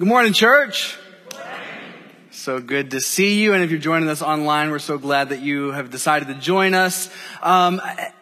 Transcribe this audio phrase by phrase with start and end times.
[0.00, 0.96] Good morning, church.
[2.30, 3.54] So good to see you.
[3.54, 6.72] And if you're joining us online, we're so glad that you have decided to join
[6.72, 7.10] us.
[7.42, 7.80] Um,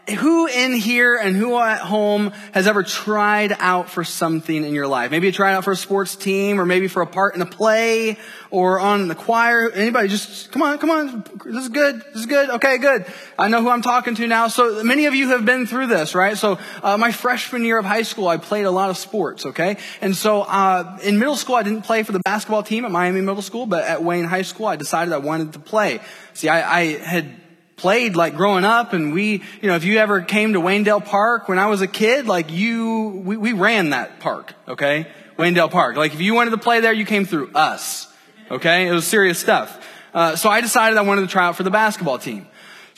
[0.08, 4.86] who in here and who at home has ever tried out for something in your
[4.86, 5.10] life?
[5.10, 7.46] Maybe you tried out for a sports team or maybe for a part in a
[7.46, 8.16] play
[8.50, 9.68] or on the choir.
[9.70, 11.24] Anybody just, come on, come on.
[11.44, 11.96] This is good.
[11.96, 12.50] This is good.
[12.50, 13.06] Okay, good.
[13.36, 14.46] I know who I'm talking to now.
[14.46, 16.36] So many of you have been through this, right?
[16.36, 19.76] So, uh, my freshman year of high school, I played a lot of sports, okay?
[20.00, 23.22] And so, uh, in middle school, I didn't play for the basketball team at Miami
[23.22, 26.00] Middle School, but at Wayne High School, I decided I wanted to play.
[26.34, 27.34] See, I, I had
[27.76, 31.48] played like growing up and we, you know, if you ever came to Waynedale Park
[31.48, 35.06] when I was a kid, like you, we, we ran that park, okay?
[35.38, 35.96] Waynedale Park.
[35.96, 38.12] Like if you wanted to play there, you came through us,
[38.50, 38.88] okay?
[38.88, 39.86] It was serious stuff.
[40.14, 42.48] Uh, so I decided I wanted to try out for the basketball team.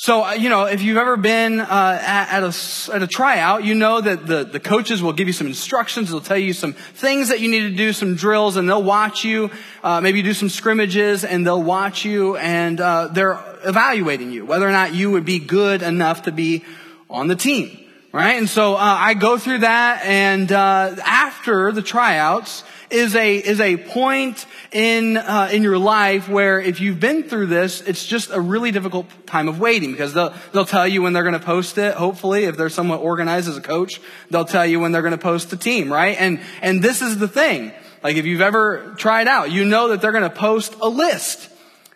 [0.00, 1.64] So, uh, you know, if you've ever been uh,
[2.00, 5.32] at, at, a, at a tryout, you know that the, the coaches will give you
[5.32, 6.10] some instructions.
[6.10, 9.24] They'll tell you some things that you need to do, some drills, and they'll watch
[9.24, 9.50] you.
[9.82, 14.68] Uh, maybe do some scrimmages, and they'll watch you, and uh, they're evaluating you, whether
[14.68, 16.64] or not you would be good enough to be
[17.10, 17.76] on the team.
[18.12, 18.38] Right?
[18.38, 23.60] And so uh, I go through that, and uh, after the tryouts, is a is
[23.60, 28.30] a point in uh, in your life where if you've been through this, it's just
[28.30, 31.44] a really difficult time of waiting because they'll they'll tell you when they're going to
[31.44, 31.94] post it.
[31.94, 34.00] Hopefully, if they're somewhat organized as a coach,
[34.30, 36.16] they'll tell you when they're going to post the team, right?
[36.18, 37.72] And and this is the thing.
[38.02, 41.50] Like if you've ever tried out, you know that they're going to post a list.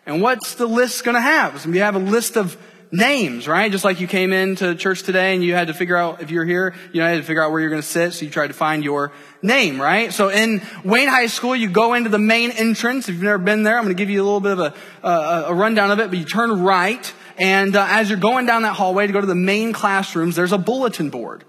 [0.05, 1.55] And what's the list going to have?
[1.55, 2.57] It's going to have a list of
[2.93, 3.71] names, right?
[3.71, 6.45] Just like you came into church today and you had to figure out if you're
[6.45, 8.29] here, you know, you had to figure out where you're going to sit, so you
[8.29, 10.13] tried to find your name, right?
[10.13, 13.09] So in Wayne High School, you go into the main entrance.
[13.09, 15.07] If you've never been there, I'm going to give you a little bit of a,
[15.07, 18.61] a, a rundown of it, but you turn right, and uh, as you're going down
[18.61, 21.43] that hallway to go to the main classrooms, there's a bulletin board.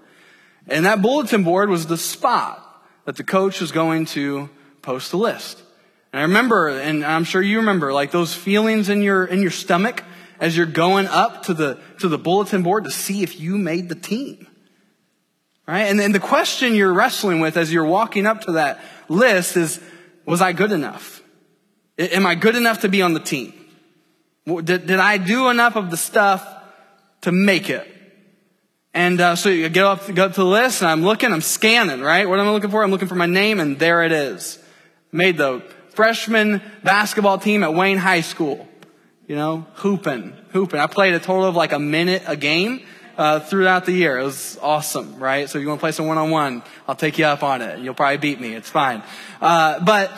[0.67, 2.61] And that bulletin board was the spot
[3.05, 4.49] that the coach was going to
[4.81, 5.61] post the list.
[6.11, 9.51] And I remember, and I'm sure you remember, like those feelings in your, in your
[9.51, 10.03] stomach
[10.39, 13.89] as you're going up to the, to the bulletin board to see if you made
[13.89, 14.47] the team.
[15.67, 15.83] Right?
[15.83, 18.79] And then the question you're wrestling with as you're walking up to that
[19.09, 19.79] list is,
[20.25, 21.21] was I good enough?
[21.97, 23.53] Am I good enough to be on the team?
[24.45, 26.47] Did, did I do enough of the stuff
[27.21, 27.91] to make it?
[28.93, 31.41] And uh, so you get up, go up to the list, and I'm looking, I'm
[31.41, 32.29] scanning, right?
[32.29, 32.83] What am I looking for?
[32.83, 34.59] I'm looking for my name, and there it is.
[35.11, 38.67] Made the freshman basketball team at Wayne High School.
[39.27, 40.79] You know, hooping, hooping.
[40.79, 42.85] I played a total of like a minute a game
[43.17, 44.19] uh, throughout the year.
[44.19, 45.49] It was awesome, right?
[45.49, 47.63] So if you want to play some one on one, I'll take you up on
[47.63, 47.79] it.
[47.79, 48.53] You'll probably beat me.
[48.53, 49.01] It's fine.
[49.41, 50.11] Uh, but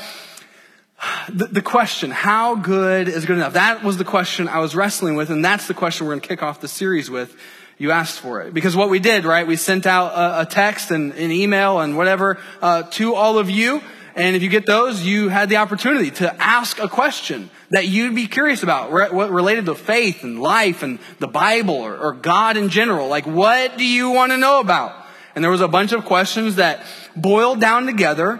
[1.29, 3.53] the, the, question, how good is good enough?
[3.53, 6.27] That was the question I was wrestling with, and that's the question we're going to
[6.27, 7.33] kick off the series with.
[7.77, 8.53] You asked for it.
[8.53, 11.95] Because what we did, right, we sent out a, a text and an email and
[11.95, 13.81] whatever uh, to all of you.
[14.15, 18.15] And if you get those, you had the opportunity to ask a question that you'd
[18.15, 22.57] be curious about, what related to faith and life and the Bible or, or God
[22.57, 23.07] in general.
[23.07, 25.05] Like, what do you want to know about?
[25.35, 26.85] And there was a bunch of questions that
[27.15, 28.39] boiled down together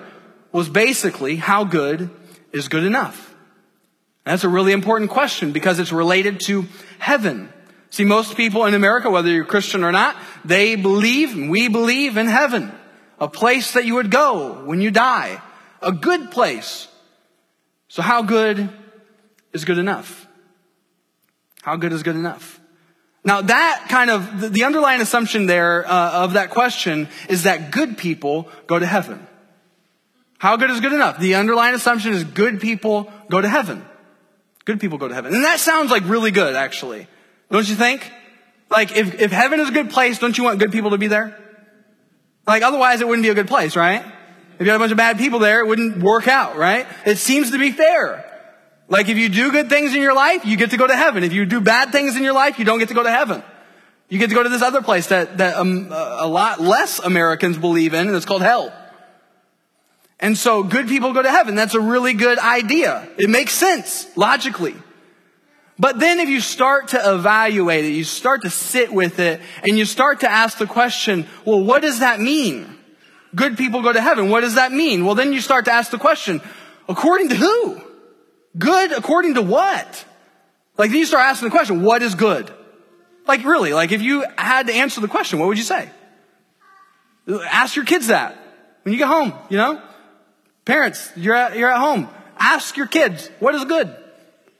[0.52, 2.10] was basically how good
[2.52, 3.36] is good enough?
[4.26, 6.66] And that's a really important question because it's related to
[7.00, 7.52] heaven.
[7.90, 12.18] See, most people in America, whether you're Christian or not, they believe, and we believe
[12.18, 12.72] in heaven.
[13.20, 15.42] A place that you would go when you die.
[15.82, 16.88] A good place.
[17.88, 18.70] So how good
[19.54, 20.28] is good enough?
[21.62, 22.60] How good is good enough?
[23.24, 27.98] Now that kind of, the underlying assumption there uh, of that question is that good
[27.98, 29.28] people go to heaven.
[30.38, 31.20] How good is good enough?
[31.20, 33.84] The underlying assumption is good people go to heaven.
[34.66, 35.34] Good people go to heaven.
[35.34, 37.08] And that sounds like really good, actually.
[37.50, 38.12] Don't you think?
[38.70, 41.08] Like, if, if heaven is a good place, don't you want good people to be
[41.08, 41.38] there?
[42.46, 44.06] Like, otherwise it wouldn't be a good place, right?
[44.60, 46.86] If you had a bunch of bad people there, it wouldn't work out, right?
[47.06, 48.27] It seems to be fair.
[48.90, 51.24] Like if you do good things in your life, you get to go to heaven.
[51.24, 53.44] If you do bad things in your life, you don't get to go to heaven.
[54.10, 57.58] You get to go to this other place that, that um, a lot less Americans
[57.58, 58.74] believe in, and it's called hell.
[60.20, 61.56] And so good people go to heaven.
[61.56, 63.08] That's a really good idea.
[63.18, 64.76] It makes sense, logically.
[65.78, 69.78] But then if you start to evaluate it, you start to sit with it, and
[69.78, 72.78] you start to ask the question, well, what does that mean?
[73.36, 74.30] Good people go to heaven.
[74.30, 75.04] What does that mean?
[75.04, 76.42] Well, then you start to ask the question,
[76.88, 77.82] according to who?
[78.58, 80.06] Good according to what?
[80.78, 82.54] Like then you start asking the question, what is good?
[83.28, 85.90] Like really, like if you had to answer the question, what would you say?
[87.28, 88.38] Ask your kids that
[88.84, 89.82] when you get home, you know?
[90.64, 92.08] Parents, you're at, you're at home.
[92.40, 93.94] Ask your kids, what is good?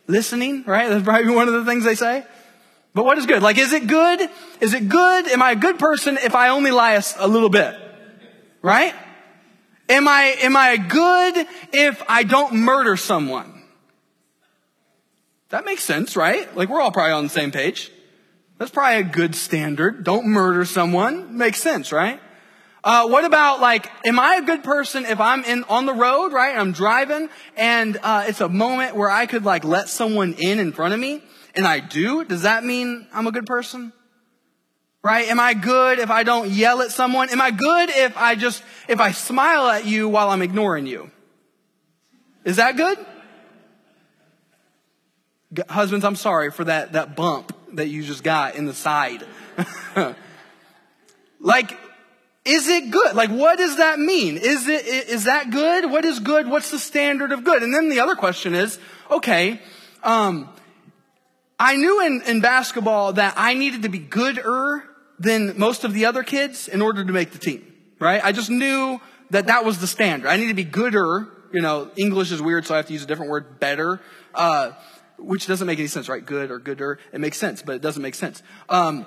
[0.08, 0.90] Listening, right?
[0.90, 2.26] That's probably one of the things they say.
[2.94, 3.44] But what is good?
[3.44, 4.30] Like, is it good?
[4.60, 5.28] Is it good?
[5.28, 7.76] Am I a good person if I only lie a, a little bit?
[8.62, 8.94] Right?
[9.88, 13.57] Am I, am I good if I don't murder someone?
[15.50, 16.54] That makes sense, right?
[16.56, 17.92] Like we're all probably on the same page.
[18.58, 20.04] That's probably a good standard.
[20.04, 21.38] Don't murder someone.
[21.38, 22.20] Makes sense, right?
[22.84, 26.32] Uh, what about like, am I a good person if I'm in on the road,
[26.32, 26.56] right?
[26.58, 30.72] I'm driving, and uh, it's a moment where I could like let someone in in
[30.72, 31.22] front of me,
[31.56, 32.24] and I do.
[32.24, 33.94] Does that mean I'm a good person?
[35.04, 35.28] Right?
[35.28, 37.30] Am I good if I don't yell at someone?
[37.30, 41.12] Am I good if I just if I smile at you while I'm ignoring you?
[42.44, 42.98] Is that good?
[45.70, 49.24] Husbands, I'm sorry for that that bump that you just got in the side.
[51.40, 51.78] like
[52.48, 53.14] is it good?
[53.14, 54.38] Like, what does that mean?
[54.38, 55.92] Is it, is that good?
[55.92, 56.48] What is good?
[56.48, 57.62] What's the standard of good?
[57.62, 58.80] And then the other question is,
[59.12, 59.60] okay,
[60.02, 60.48] um,
[61.60, 64.82] I knew in, in basketball that I needed to be gooder
[65.20, 67.66] than most of the other kids in order to make the team,
[68.00, 68.24] right?
[68.24, 69.02] I just knew
[69.32, 70.30] that that was the standard.
[70.30, 71.28] I need to be gooder.
[71.52, 74.00] You know, English is weird, so I have to use a different word, better,
[74.34, 74.72] uh,
[75.18, 76.26] which doesn't make any sense, right?
[76.26, 77.00] Good or gooder.
[77.12, 78.44] It makes sense, but it doesn't make sense.
[78.70, 79.06] Um,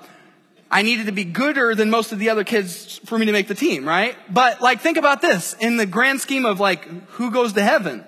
[0.69, 3.49] I needed to be gooder than most of the other kids for me to make
[3.49, 4.15] the team, right?
[4.29, 8.05] But like, think about this in the grand scheme of like, who goes to heaven?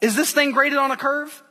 [0.00, 1.42] Is this thing graded on a curve?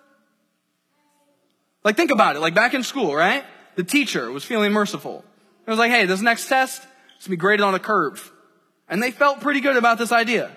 [1.83, 2.39] Like, think about it.
[2.39, 3.44] Like back in school, right?
[3.75, 5.24] The teacher was feeling merciful.
[5.68, 6.81] It was like, hey, this next test
[7.19, 8.31] is to be graded on a curve.
[8.89, 10.51] And they felt pretty good about this idea.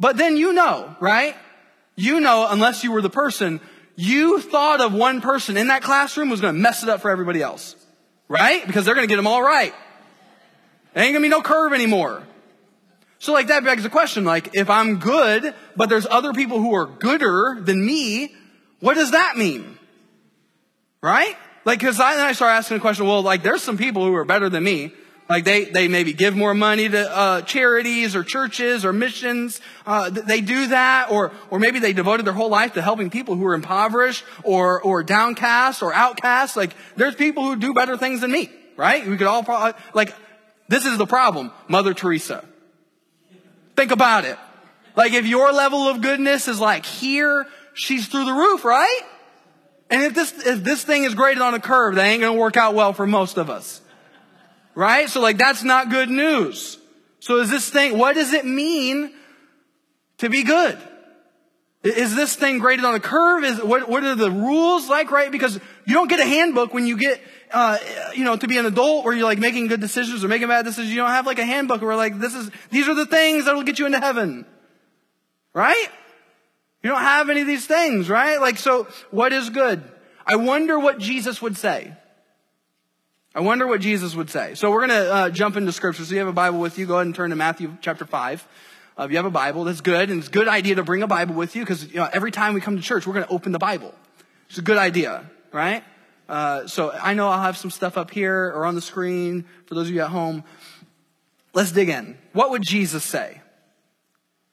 [0.00, 1.36] But then you know, right?
[1.94, 3.60] You know, unless you were the person,
[3.96, 7.10] you thought of one person in that classroom was going to mess it up for
[7.10, 7.76] everybody else.
[8.28, 8.66] Right?
[8.66, 9.74] Because they're going to get them all right.
[10.94, 12.22] There ain't going to be no curve anymore.
[13.18, 16.74] So like that begs the question, like if I'm good, but there's other people who
[16.74, 18.34] are gooder than me,
[18.80, 19.78] what does that mean?
[21.00, 21.34] Right?
[21.64, 24.14] Like, cause I, then I start asking the question, well, like there's some people who
[24.14, 24.92] are better than me.
[25.28, 29.60] Like they, they maybe give more money to uh, charities or churches or missions.
[29.86, 33.34] Uh, they do that, or or maybe they devoted their whole life to helping people
[33.34, 36.58] who are impoverished or or downcast or outcast.
[36.58, 39.06] Like there's people who do better things than me, right?
[39.06, 40.14] We could all probably, like
[40.68, 42.44] this is the problem, Mother Teresa.
[43.76, 44.38] Think about it.
[44.94, 49.00] Like if your level of goodness is like here, she's through the roof, right?
[49.88, 52.58] And if this if this thing is graded on a curve, that ain't gonna work
[52.58, 53.80] out well for most of us.
[54.74, 55.08] Right?
[55.08, 56.78] So like that's not good news.
[57.20, 59.12] So is this thing, what does it mean
[60.18, 60.78] to be good?
[61.82, 63.44] Is this thing graded on a curve?
[63.44, 65.30] Is what, what are the rules like, right?
[65.30, 67.78] Because you don't get a handbook when you get, uh,
[68.14, 70.64] you know, to be an adult where you're like making good decisions or making bad
[70.64, 70.90] decisions.
[70.90, 73.54] You don't have like a handbook where like this is, these are the things that
[73.54, 74.46] will get you into heaven.
[75.52, 75.88] Right?
[76.82, 78.40] You don't have any of these things, right?
[78.40, 79.82] Like, so what is good?
[80.26, 81.92] I wonder what Jesus would say.
[83.36, 84.54] I wonder what Jesus would say.
[84.54, 86.04] So we're going to uh, jump into scripture.
[86.04, 86.86] So you have a Bible with you.
[86.86, 88.46] Go ahead and turn to Matthew chapter 5.
[88.96, 90.08] Uh, if you have a Bible, that's good.
[90.08, 92.30] And it's a good idea to bring a Bible with you because you know, every
[92.30, 93.92] time we come to church, we're going to open the Bible.
[94.48, 95.82] It's a good idea, right?
[96.28, 99.74] Uh, so I know I'll have some stuff up here or on the screen for
[99.74, 100.44] those of you at home.
[101.54, 102.16] Let's dig in.
[102.34, 103.40] What would Jesus say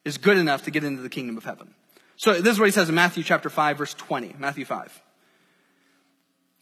[0.04, 1.76] is good enough to get into the kingdom of heaven?
[2.16, 4.36] So this is what he says in Matthew chapter 5, verse 20.
[4.40, 5.02] Matthew 5.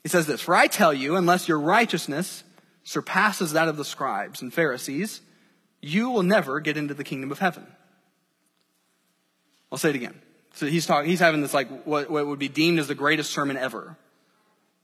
[0.04, 2.44] He says this, For I tell you, unless your righteousness
[2.84, 5.22] surpasses that of the scribes and Pharisees,
[5.82, 7.68] you will never get into the kingdom of heaven.
[9.72, 10.20] I'll say it again.
[10.54, 13.32] So he's talking, he's having this like what, what would be deemed as the greatest
[13.32, 13.96] sermon ever.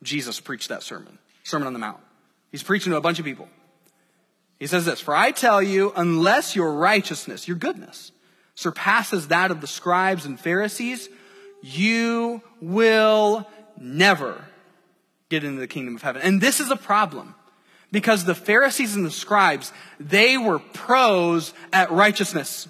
[0.04, 2.00] Jesus preached that sermon, Sermon on the Mount.
[2.52, 3.50] He's preaching to a bunch of people.
[4.60, 8.12] He says this, For I tell you, unless your righteousness, your goodness,
[8.54, 11.10] surpasses that of the scribes and Pharisees,
[11.62, 14.46] you will never
[15.30, 16.22] get into the kingdom of heaven.
[16.22, 17.36] And this is a problem
[17.92, 22.68] because the Pharisees and the scribes, they were pros at righteousness.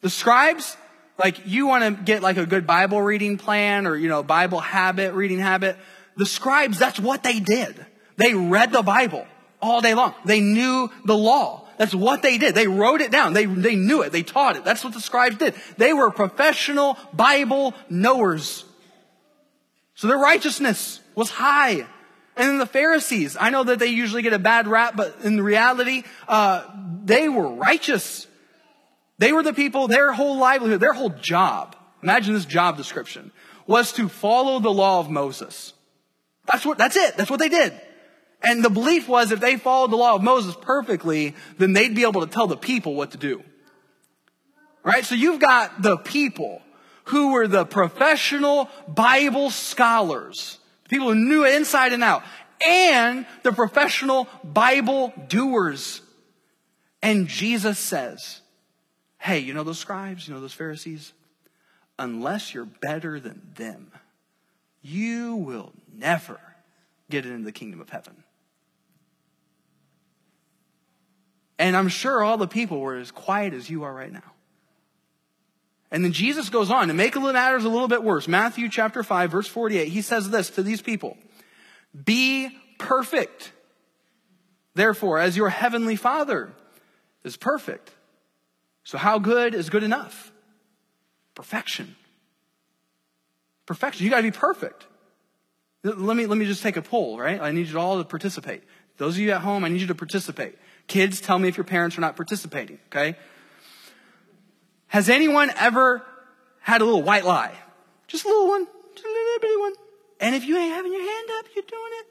[0.00, 0.76] The scribes,
[1.18, 4.60] like you want to get like a good Bible reading plan or, you know, Bible
[4.60, 5.76] habit, reading habit.
[6.16, 7.86] The scribes, that's what they did.
[8.16, 9.26] They read the Bible
[9.62, 10.14] all day long.
[10.24, 11.66] They knew the law.
[11.78, 12.54] That's what they did.
[12.54, 13.32] They wrote it down.
[13.32, 14.12] They, they knew it.
[14.12, 14.64] They taught it.
[14.64, 15.54] That's what the scribes did.
[15.78, 18.64] They were professional Bible knowers.
[19.94, 21.86] So their righteousness was high.
[22.36, 25.42] And then the Pharisees, I know that they usually get a bad rap, but in
[25.42, 26.64] reality, uh,
[27.04, 28.26] they were righteous.
[29.18, 33.32] They were the people, their whole livelihood, their whole job, imagine this job description,
[33.66, 35.74] was to follow the law of Moses.
[36.50, 37.16] That's what, that's it.
[37.16, 37.78] That's what they did.
[38.42, 42.04] And the belief was if they followed the law of Moses perfectly, then they'd be
[42.04, 43.42] able to tell the people what to do.
[44.82, 45.04] Right?
[45.04, 46.62] So you've got the people
[47.04, 50.58] who were the professional Bible scholars
[50.90, 52.22] People who knew it inside and out.
[52.66, 56.02] And the professional Bible doers.
[57.00, 58.42] And Jesus says,
[59.18, 61.14] hey, you know those scribes, you know those Pharisees?
[61.98, 63.92] Unless you're better than them,
[64.82, 66.40] you will never
[67.08, 68.24] get into the kingdom of heaven.
[71.58, 74.32] And I'm sure all the people were as quiet as you are right now.
[75.90, 78.28] And then Jesus goes on to make the matters a little bit worse.
[78.28, 79.88] Matthew chapter 5 verse 48.
[79.88, 81.16] He says this to these people.
[82.04, 83.52] Be perfect.
[84.74, 86.52] Therefore, as your heavenly father
[87.24, 87.90] is perfect.
[88.84, 90.32] So how good is good enough?
[91.34, 91.96] Perfection.
[93.66, 94.04] Perfection.
[94.04, 94.86] You gotta be perfect.
[95.82, 97.40] Let me, let me just take a poll, right?
[97.40, 98.62] I need you all to participate.
[98.98, 100.56] Those of you at home, I need you to participate.
[100.86, 103.16] Kids, tell me if your parents are not participating, okay?
[104.90, 106.04] Has anyone ever
[106.60, 107.54] had a little white lie?
[108.08, 108.66] Just a little one.
[108.92, 109.72] Just a little bitty one.
[110.18, 112.06] And if you ain't having your hand up, you're doing it.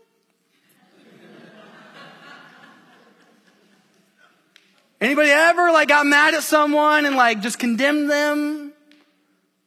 [5.02, 8.72] Anybody ever like got mad at someone and like just condemned them?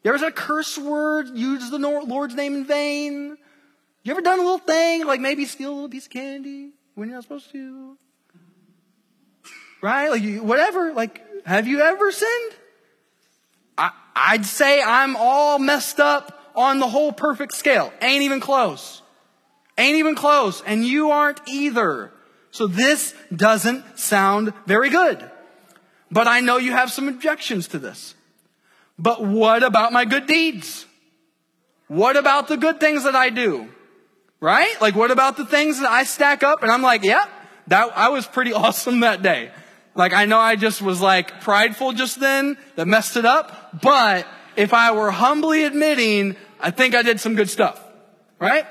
[0.03, 3.37] You ever said a curse word, used the Lord's name in vain?
[4.05, 7.09] You ever done a little thing, like maybe steal a little piece of candy when
[7.09, 7.99] you're not supposed to?
[9.83, 10.09] Right?
[10.09, 10.95] Like, whatever.
[10.95, 12.53] Like, have you ever sinned?
[14.15, 17.93] I'd say I'm all messed up on the whole perfect scale.
[18.01, 19.03] Ain't even close.
[19.79, 20.63] Ain't even close.
[20.63, 22.13] And you aren't either.
[22.51, 25.31] So this doesn't sound very good.
[26.11, 28.15] But I know you have some objections to this.
[28.99, 30.87] But what about my good deeds?
[31.89, 33.69] What about the good things that I do?
[34.41, 34.79] Right?
[34.81, 37.25] Like what about the things that I stack up and I'm like, yeah,
[37.69, 39.51] that, I was pretty awesome that day.
[39.95, 44.27] Like I know I just was like prideful just then that messed it up, but
[44.57, 47.81] if I were humbly admitting, I think I did some good stuff.
[48.39, 48.67] Right?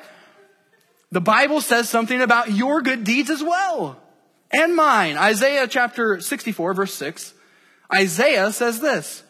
[1.12, 3.98] The Bible says something about your good deeds as well.
[4.52, 5.18] And mine.
[5.18, 7.34] Isaiah chapter 64 verse 6.
[7.94, 9.24] Isaiah says this.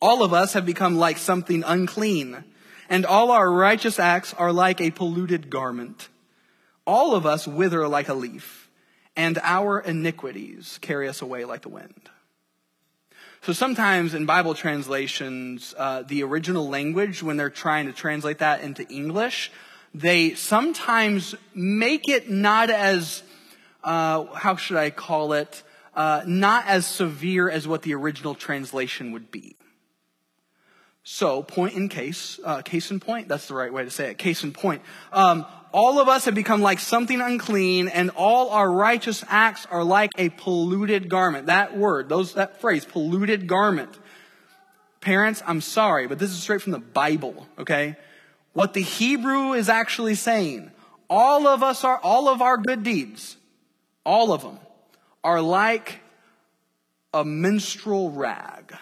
[0.00, 2.42] All of us have become like something unclean,
[2.88, 6.08] and all our righteous acts are like a polluted garment.
[6.84, 8.61] All of us wither like a leaf,
[9.16, 12.10] and our iniquities carry us away like the wind.
[13.42, 18.62] So sometimes in Bible translations, uh, the original language, when they're trying to translate that
[18.62, 19.50] into English,
[19.92, 23.22] they sometimes make it not as,
[23.82, 25.62] uh, how should I call it,
[25.94, 29.56] uh, not as severe as what the original translation would be.
[31.04, 34.18] So, point in case, uh, case in point, that's the right way to say it,
[34.18, 34.82] case in point.
[35.12, 39.82] Um, all of us have become like something unclean and all our righteous acts are
[39.82, 41.46] like a polluted garment.
[41.46, 43.98] That word, those, that phrase, polluted garment.
[45.00, 47.96] Parents, I'm sorry, but this is straight from the Bible, okay?
[48.52, 50.70] What the Hebrew is actually saying,
[51.08, 53.36] all of us are, all of our good deeds,
[54.04, 54.58] all of them,
[55.24, 56.00] are like
[57.14, 58.74] a menstrual rag.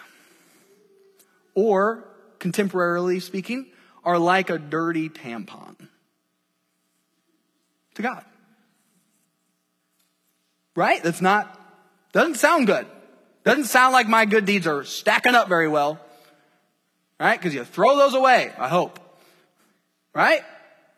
[1.55, 2.05] Or,
[2.39, 3.67] contemporarily speaking,
[4.03, 5.80] are like a dirty tampon
[8.01, 8.25] to God.
[10.75, 11.01] Right?
[11.03, 11.59] That's not,
[12.13, 12.85] doesn't sound good.
[13.43, 15.99] Doesn't sound like my good deeds are stacking up very well.
[17.19, 17.37] Right?
[17.39, 18.99] Because you throw those away, I hope.
[20.13, 20.41] Right?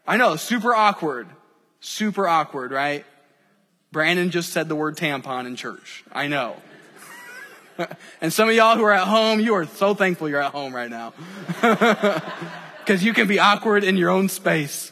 [0.07, 1.27] I know, super awkward.
[1.79, 3.05] Super awkward, right?
[3.91, 6.03] Brandon just said the word tampon in church.
[6.11, 6.55] I know.
[8.21, 10.73] and some of y'all who are at home, you are so thankful you're at home
[10.73, 11.13] right now.
[12.83, 14.91] Because you can be awkward in your own space.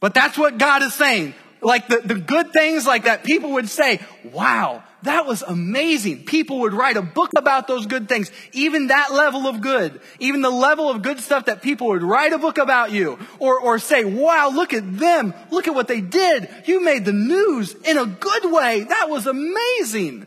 [0.00, 1.34] But that's what God is saying.
[1.62, 4.00] Like the, the good things like that, people would say,
[4.32, 6.24] wow, that was amazing.
[6.24, 8.30] People would write a book about those good things.
[8.52, 12.32] Even that level of good, even the level of good stuff that people would write
[12.32, 15.34] a book about you or, or say, wow, look at them.
[15.50, 16.48] Look at what they did.
[16.64, 18.84] You made the news in a good way.
[18.84, 20.26] That was amazing.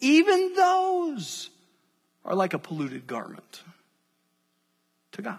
[0.00, 1.50] Even those
[2.24, 3.62] are like a polluted garment
[5.12, 5.38] to God.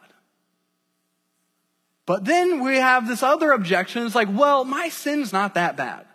[2.05, 4.05] But then we have this other objection.
[4.05, 6.05] It's like, well, my sin's not that bad.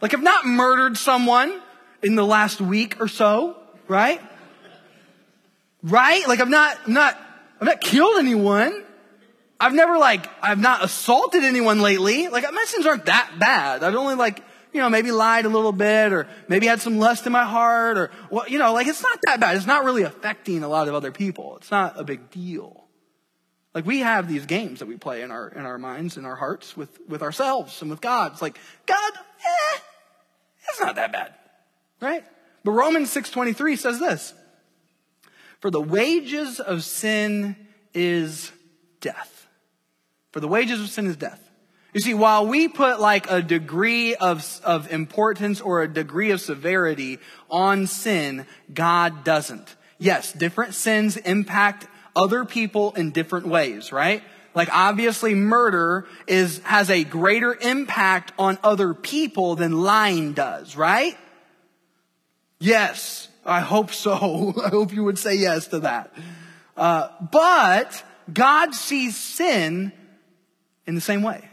[0.00, 1.60] Like I've not murdered someone
[2.02, 3.56] in the last week or so,
[3.88, 4.20] right?
[5.82, 6.26] Right?
[6.26, 7.20] Like I've not, I'm not,
[7.60, 8.84] I've not killed anyone.
[9.60, 12.28] I've never like, I've not assaulted anyone lately.
[12.28, 13.84] Like my sins aren't that bad.
[13.84, 17.26] I've only like, you know, maybe lied a little bit or maybe had some lust
[17.26, 19.56] in my heart or, well, you know, like it's not that bad.
[19.56, 21.58] It's not really affecting a lot of other people.
[21.58, 22.83] It's not a big deal.
[23.74, 26.36] Like we have these games that we play in our in our minds, in our
[26.36, 28.32] hearts, with with ourselves and with God.
[28.32, 29.78] It's like God, eh,
[30.68, 31.34] it's not that bad,
[32.00, 32.24] right?
[32.62, 34.32] But Romans six twenty three says this:
[35.60, 37.56] For the wages of sin
[37.92, 38.52] is
[39.00, 39.48] death.
[40.30, 41.40] For the wages of sin is death.
[41.92, 46.40] You see, while we put like a degree of, of importance or a degree of
[46.40, 49.76] severity on sin, God doesn't.
[49.98, 54.22] Yes, different sins impact other people in different ways, right?
[54.54, 61.16] Like obviously murder is, has a greater impact on other people than lying does, right?
[62.60, 64.54] Yes, I hope so.
[64.64, 66.14] I hope you would say yes to that.
[66.76, 68.02] Uh, but
[68.32, 69.92] God sees sin
[70.86, 71.48] in the same way.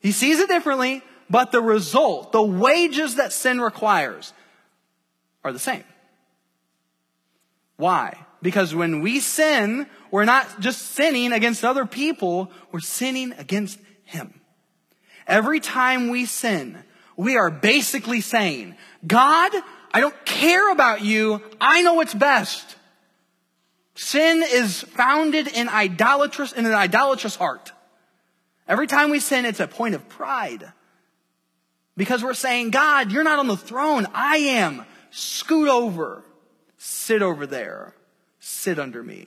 [0.00, 4.32] He sees it differently, but the result, the wages that sin requires
[5.44, 5.84] are the same.
[7.76, 8.25] Why?
[8.46, 14.40] Because when we sin, we're not just sinning against other people, we're sinning against Him.
[15.26, 16.78] Every time we sin,
[17.16, 19.50] we are basically saying, God,
[19.92, 21.42] I don't care about you.
[21.60, 22.76] I know what's best.
[23.96, 27.72] Sin is founded in idolatrous, in an idolatrous heart.
[28.68, 30.72] Every time we sin, it's a point of pride.
[31.96, 34.06] Because we're saying, God, you're not on the throne.
[34.14, 34.84] I am.
[35.10, 36.22] Scoot over.
[36.78, 37.92] Sit over there.
[38.46, 39.26] Sit under me.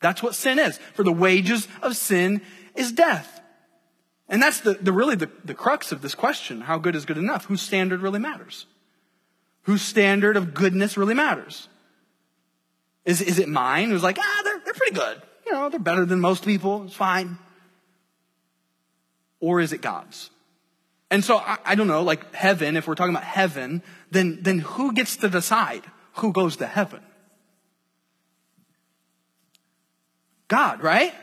[0.00, 0.78] That's what sin is.
[0.94, 2.40] For the wages of sin
[2.74, 3.42] is death.
[4.26, 6.62] And that's the, the really the, the crux of this question.
[6.62, 7.44] How good is good enough?
[7.44, 8.64] Whose standard really matters?
[9.64, 11.68] Whose standard of goodness really matters?
[13.04, 13.90] Is, is it mine?
[13.90, 15.20] Who's like, ah, they're, they're pretty good.
[15.44, 16.84] You know, they're better than most people.
[16.84, 17.36] It's fine.
[19.40, 20.30] Or is it God's?
[21.10, 24.60] And so I, I don't know, like heaven, if we're talking about heaven, then, then
[24.60, 27.02] who gets to decide who goes to heaven?
[30.48, 31.14] God, right?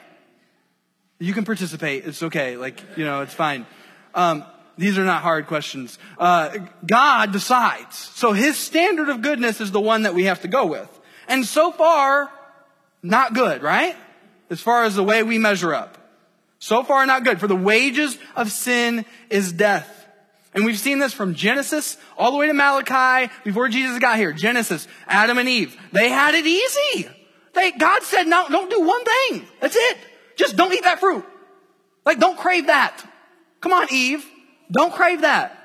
[1.20, 2.06] You can participate.
[2.06, 2.58] It's okay.
[2.58, 3.66] Like, you know, it's fine.
[4.14, 4.44] Um,
[4.78, 5.98] these are not hard questions.
[6.18, 7.98] Uh, God decides.
[7.98, 10.90] So his standard of goodness is the one that we have to go with.
[11.28, 12.30] And so far,
[13.02, 13.96] not good, right?
[14.50, 15.98] As far as the way we measure up.
[16.60, 17.40] So far, not good.
[17.40, 19.92] For the wages of sin is death.
[20.54, 24.32] And we've seen this from Genesis all the way to Malachi before Jesus got here.
[24.34, 25.76] Genesis, Adam and Eve.
[25.92, 27.10] They had it easy.
[27.56, 29.48] They, God said, no, don't do one thing.
[29.62, 29.98] That's it.
[30.36, 31.26] Just don't eat that fruit.
[32.06, 33.04] Like, don't crave that.
[33.62, 34.26] Come on, Eve.
[34.72, 35.58] Don't crave that.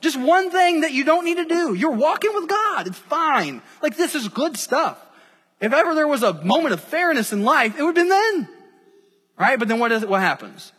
[0.00, 1.74] Just one thing that you don't need to do.
[1.74, 2.86] You're walking with God.
[2.86, 3.62] It's fine.
[3.82, 4.98] Like, this is good stuff.
[5.60, 8.48] If ever there was a moment of fairness in life, it would have been then.
[9.38, 9.58] Right?
[9.58, 10.04] But then what is?
[10.04, 10.72] What happens?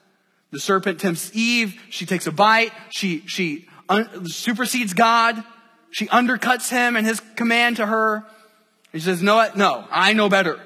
[0.51, 1.81] The serpent tempts Eve.
[1.89, 2.71] She takes a bite.
[2.91, 5.43] She, she un- supersedes God.
[5.89, 8.25] She undercuts him and his command to her.
[8.95, 10.57] He says, no, no, I know better.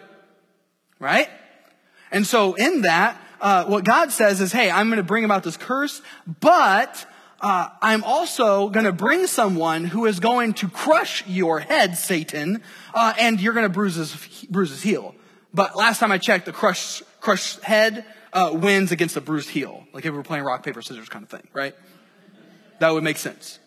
[1.00, 1.28] Right?
[2.12, 5.42] And so in that, uh, what God says is, hey, I'm going to bring about
[5.42, 6.00] this curse,
[6.40, 7.08] but
[7.42, 12.62] uh, I'm also going to bring someone who is going to crush your head, Satan,
[12.94, 14.16] uh, and you're going to bruise his,
[14.48, 15.16] bruise his heel.
[15.52, 19.88] But last time I checked, the crushed, crushed head uh, wins against the bruised heel.
[19.92, 21.74] Like if we were playing rock, paper, scissors kind of thing, right?
[22.78, 23.58] That would make sense.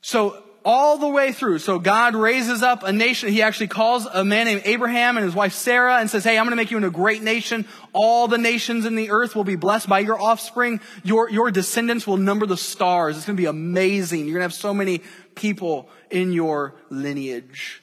[0.00, 1.60] So all the way through.
[1.60, 3.28] So God raises up a nation.
[3.28, 6.44] He actually calls a man named Abraham and his wife Sarah and says, Hey, I'm
[6.44, 7.66] going to make you into a great nation.
[7.92, 10.80] All the nations in the earth will be blessed by your offspring.
[11.04, 13.16] Your, your descendants will number the stars.
[13.16, 14.26] It's going to be amazing.
[14.26, 15.02] You're going to have so many
[15.36, 17.80] people in your lineage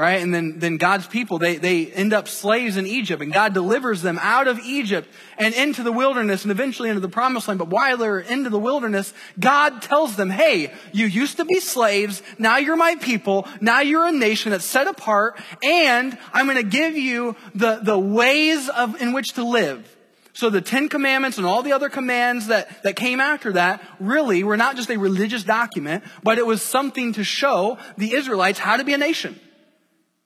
[0.00, 0.22] right?
[0.22, 4.00] And then, then God's people, they, they end up slaves in Egypt and God delivers
[4.00, 7.58] them out of Egypt and into the wilderness and eventually into the promised land.
[7.58, 12.22] But while they're into the wilderness, God tells them, hey, you used to be slaves.
[12.38, 13.46] Now you're my people.
[13.60, 17.98] Now you're a nation that's set apart and I'm going to give you the, the
[17.98, 19.98] ways of, in which to live.
[20.32, 24.44] So the Ten Commandments and all the other commands that, that came after that really
[24.44, 28.78] were not just a religious document, but it was something to show the Israelites how
[28.78, 29.38] to be a nation.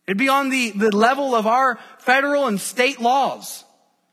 [0.06, 3.64] It'd be on the, the level of our federal and state laws.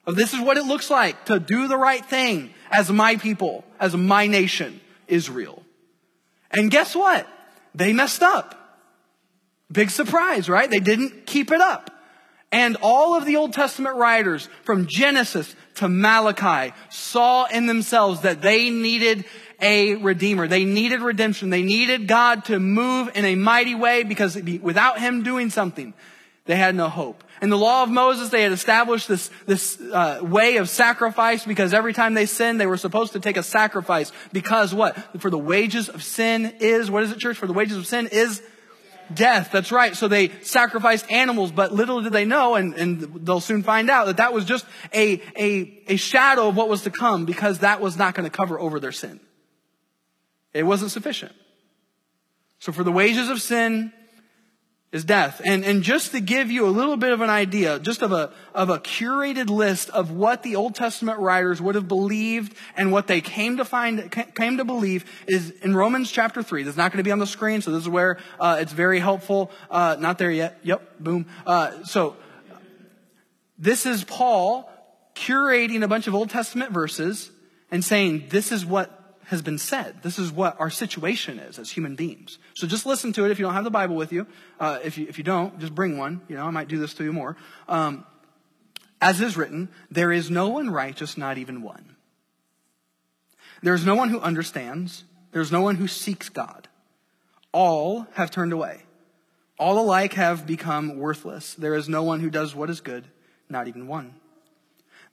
[0.06, 3.64] Of this is what it looks like to do the right thing as my people,
[3.80, 5.64] as my nation, Israel.
[6.50, 7.28] And guess what?
[7.76, 8.58] They messed up.
[9.72, 10.70] Big surprise, right?
[10.70, 11.92] They didn't keep it up.
[12.52, 18.42] And all of the Old Testament writers from Genesis to Malachi saw in themselves that
[18.42, 19.24] they needed
[19.62, 20.48] a redeemer.
[20.48, 21.50] They needed redemption.
[21.50, 25.94] They needed God to move in a mighty way because without him doing something,
[26.46, 27.24] they had no hope.
[27.42, 31.74] In the law of Moses, they had established this, this uh, way of sacrifice because
[31.74, 34.12] every time they sinned, they were supposed to take a sacrifice.
[34.32, 34.96] Because what?
[35.22, 37.38] For the wages of sin is, what is it, church?
[37.38, 38.44] For the wages of sin is
[39.14, 39.50] death.
[39.52, 39.96] That's right.
[39.96, 44.06] So they sacrificed animals, but little did they know, and, and they'll soon find out
[44.06, 47.82] that that was just a, a, a shadow of what was to come because that
[47.82, 49.20] was not going to cover over their sin.
[50.54, 51.34] It wasn't sufficient.
[52.60, 53.92] So for the wages of sin
[54.92, 55.42] is death.
[55.46, 58.32] And, and just to give you a little bit of an idea, just of a,
[58.54, 63.08] of a curated list of what the Old Testament writers would have believed and what
[63.08, 66.64] they came to find, came to believe is in Romans chapter 3.
[66.64, 69.00] That's not going to be on the screen, so this is where uh, it's very
[69.00, 69.50] helpful.
[69.70, 70.60] Uh, not there yet.
[70.64, 71.26] Yep, boom.
[71.48, 72.18] Uh, so
[73.58, 74.70] this is Paul
[75.16, 77.32] curating a bunch of Old Testament verses
[77.70, 79.01] and saying, this is what
[79.32, 80.04] has been said.
[80.04, 82.38] This is what our situation is as human beings.
[82.54, 84.28] So just listen to it if you don't have the Bible with you.
[84.60, 86.20] Uh, if you if you don't, just bring one.
[86.28, 87.38] You know, I might do this to you more.
[87.70, 88.06] Um,
[89.00, 91.96] as is written, there is no one righteous, not even one.
[93.64, 95.06] There is no one who understands.
[95.32, 96.68] There is no one who seeks God.
[97.54, 98.82] All have turned away.
[99.58, 101.54] All alike have become worthless.
[101.54, 103.08] There is no one who does what is good,
[103.48, 104.16] not even one.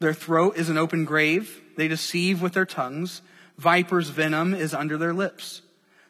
[0.00, 1.62] Their throat is an open grave.
[1.76, 3.22] They deceive with their tongues.
[3.58, 5.62] Viper's venom is under their lips.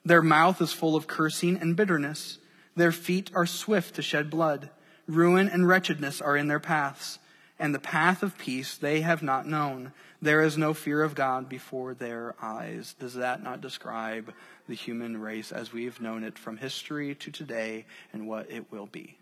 [0.05, 2.39] Their mouth is full of cursing and bitterness.
[2.77, 4.71] Their feet are swift to shed blood.
[5.07, 7.19] Ruin and wretchedness are in their paths,
[7.59, 9.93] and the path of peace they have not known.
[10.21, 12.95] There is no fear of God before their eyes.
[12.99, 14.33] Does that not describe
[14.69, 18.87] the human race as we've known it from history to today and what it will
[18.87, 19.17] be?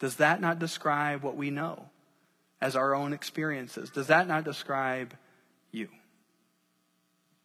[0.00, 1.88] Does that not describe what we know
[2.60, 3.90] as our own experiences?
[3.90, 5.14] Does that not describe
[5.70, 5.88] you?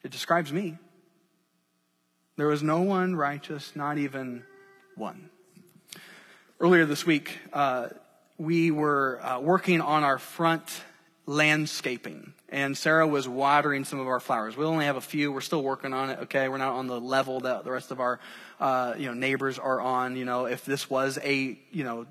[0.03, 0.77] It describes me.
[2.37, 4.43] There was no one righteous, not even
[4.95, 5.29] one.
[6.61, 7.89] Earlier this week, uh,
[8.37, 10.81] we were uh, working on our front
[11.25, 14.55] landscaping, and Sarah was watering some of our flowers.
[14.55, 15.33] We only have a few.
[15.33, 16.19] We're still working on it.
[16.23, 18.21] Okay, we're not on the level that the rest of our
[18.61, 20.15] uh, you know neighbors are on.
[20.15, 22.05] You know, if this was a you know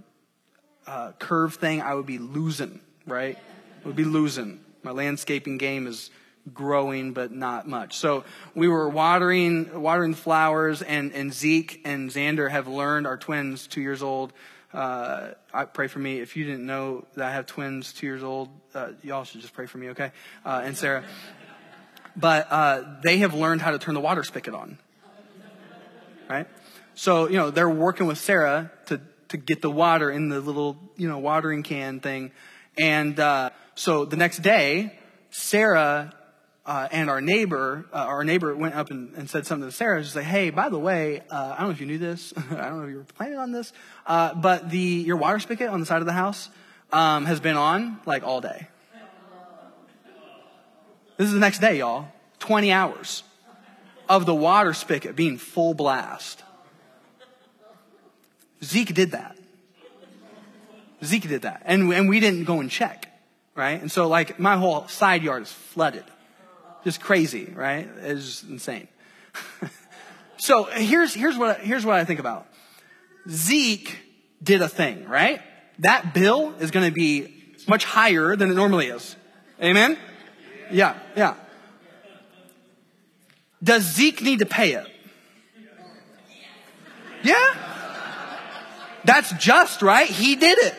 [0.87, 2.81] uh, curve thing, I would be losing.
[3.07, 3.39] Right,
[3.83, 4.61] I would be losing.
[4.83, 6.11] My landscaping game is
[6.55, 7.97] growing, but not much.
[7.97, 13.67] So we were watering, watering flowers, and, and Zeke and Xander have learned, our twins,
[13.67, 14.33] two years old.
[14.73, 16.21] Uh, I pray for me.
[16.21, 19.55] If you didn't know that I have twins, two years old, uh, y'all should just
[19.55, 20.13] pray for me, okay?
[20.45, 21.05] Uh, and Sarah.
[22.17, 24.79] But uh, they have learned how to turn the water spigot on.
[26.29, 26.47] Right?
[26.95, 30.77] So, you know, they're working with Sarah to, to get the water in the little,
[30.97, 32.33] you know, watering can thing.
[32.79, 34.99] And uh, so the next day,
[35.31, 36.13] Sarah
[36.69, 40.05] uh, and our neighbor, uh, our neighbor went up and, and, said something to Sarah.
[40.05, 42.35] She's like, "Hey, by the way, uh, I don't know if you knew this.
[42.51, 43.73] I don't know if you were planning on this,
[44.07, 46.51] uh, but the your water spigot on the side of the house
[46.93, 48.69] um, has been on like all day.
[51.17, 52.09] This is the next day, y'all.
[52.39, 53.23] Twenty hours
[54.07, 56.43] of the water spigot being full blast.
[58.63, 59.39] Zeke did that.
[61.03, 63.11] Zeke did that, and and we didn't go and check,
[63.55, 63.81] right?
[63.81, 66.05] And so like my whole side yard is flooded."
[66.85, 67.89] Just crazy, right?
[68.03, 68.89] It's insane.
[70.37, 72.47] so here's, here's, what, here's what I think about.
[73.29, 73.99] Zeke
[74.43, 75.41] did a thing, right?
[75.81, 77.35] That bill is going to be
[77.67, 79.17] much higher than it normally is.
[79.63, 79.99] Amen?
[80.71, 81.35] Yeah, yeah.
[83.63, 84.87] Does Zeke need to pay it?
[87.23, 87.55] Yeah?
[89.05, 90.09] That's just, right?
[90.09, 90.75] He did it.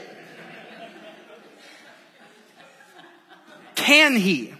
[3.75, 4.53] Can he?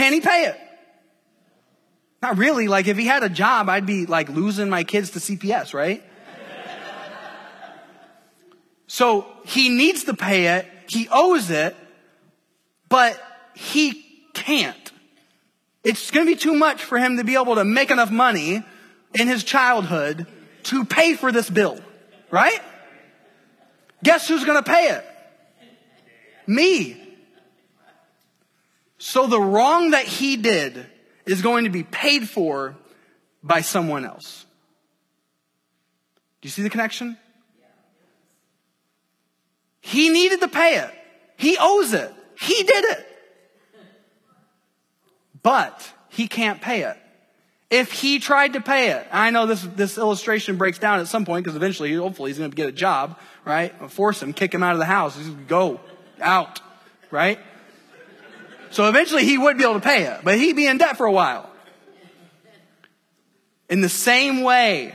[0.00, 0.58] Can he pay it?
[2.22, 2.68] Not really.
[2.68, 6.02] Like if he had a job, I'd be like losing my kids to CPS, right?
[8.86, 10.66] so he needs to pay it.
[10.88, 11.76] He owes it,
[12.88, 13.22] but
[13.54, 14.90] he can't.
[15.84, 18.64] It's going to be too much for him to be able to make enough money
[19.12, 20.26] in his childhood
[20.62, 21.78] to pay for this bill,
[22.30, 22.62] right?
[24.02, 25.04] Guess who's going to pay it?
[26.46, 27.09] Me.
[29.02, 30.86] So the wrong that he did
[31.24, 32.76] is going to be paid for
[33.42, 34.44] by someone else.
[36.42, 37.16] Do you see the connection?
[39.80, 40.90] He needed to pay it.
[41.38, 42.12] He owes it.
[42.38, 43.06] He did it.
[45.42, 46.98] But he can't pay it.
[47.70, 51.24] If he tried to pay it, I know this, this illustration breaks down at some
[51.24, 53.72] point because eventually, hopefully, he's going to get a job, right?
[53.90, 55.16] Force him, kick him out of the house.
[55.16, 55.80] He's go
[56.20, 56.60] out,
[57.10, 57.38] right?
[58.70, 61.06] So eventually he would be able to pay it, but he'd be in debt for
[61.06, 61.50] a while.
[63.68, 64.94] In the same way,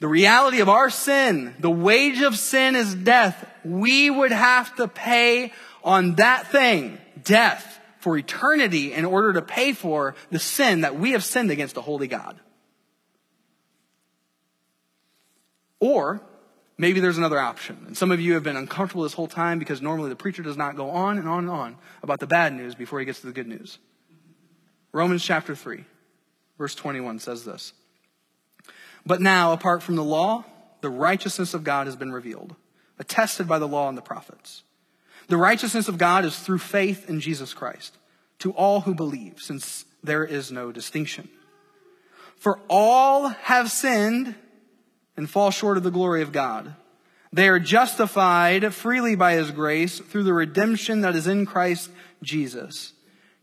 [0.00, 3.44] the reality of our sin, the wage of sin is death.
[3.64, 5.52] We would have to pay
[5.82, 11.12] on that thing, death, for eternity in order to pay for the sin that we
[11.12, 12.38] have sinned against a holy God.
[15.80, 16.22] Or
[16.80, 17.82] Maybe there's another option.
[17.88, 20.56] And some of you have been uncomfortable this whole time because normally the preacher does
[20.56, 23.26] not go on and on and on about the bad news before he gets to
[23.26, 23.78] the good news.
[24.92, 25.84] Romans chapter 3,
[26.56, 27.72] verse 21 says this
[29.04, 30.44] But now, apart from the law,
[30.80, 32.54] the righteousness of God has been revealed,
[32.98, 34.62] attested by the law and the prophets.
[35.26, 37.98] The righteousness of God is through faith in Jesus Christ
[38.38, 41.28] to all who believe, since there is no distinction.
[42.36, 44.36] For all have sinned
[45.18, 46.74] and fall short of the glory of God.
[47.32, 51.90] They are justified freely by his grace through the redemption that is in Christ
[52.22, 52.92] Jesus.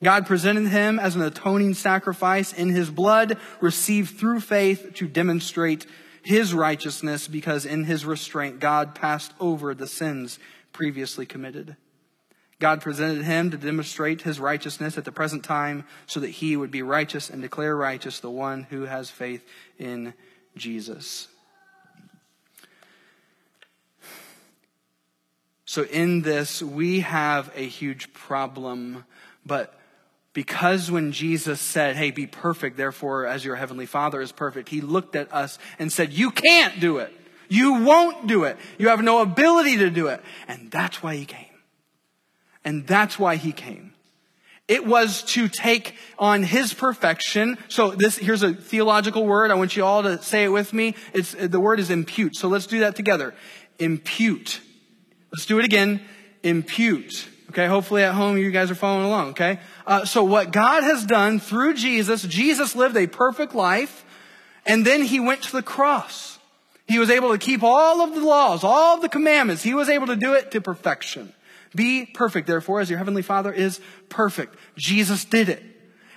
[0.02, 5.86] God presented him as an atoning sacrifice in his blood received through faith to demonstrate
[6.24, 10.40] his righteousness because in his restraint God passed over the sins
[10.72, 11.76] previously committed.
[12.60, 16.72] God presented him to demonstrate his righteousness at the present time so that he would
[16.72, 19.46] be righteous and declare righteous the one who has faith
[19.78, 20.14] in
[20.56, 21.28] Jesus.
[25.76, 29.04] So, in this, we have a huge problem,
[29.46, 29.78] but
[30.32, 34.80] because when Jesus said, Hey, be perfect, therefore, as your heavenly Father is perfect, he
[34.80, 37.12] looked at us and said, You can't do it.
[37.50, 38.56] You won't do it.
[38.78, 40.22] You have no ability to do it.
[40.48, 41.46] And that's why he came.
[42.64, 43.94] And that's why he came.
[44.70, 47.58] It was to take on his perfection.
[47.68, 49.52] So this, here's a theological word.
[49.52, 50.96] I want you all to say it with me.
[51.14, 52.38] It's, the word is impute.
[52.38, 53.34] So let's do that together.
[53.78, 54.62] Impute.
[55.32, 56.02] Let's do it again.
[56.44, 57.28] Impute.
[57.50, 59.60] Okay, hopefully at home you guys are following along, okay?
[59.88, 64.04] Uh, so what God has done through Jesus, Jesus lived a perfect life,
[64.66, 66.38] and then he went to the cross.
[66.88, 69.64] He was able to keep all of the laws, all of the commandments.
[69.64, 71.34] He was able to do it to perfection.
[71.74, 74.56] Be perfect, therefore, as your heavenly Father is perfect.
[74.78, 75.64] Jesus did it.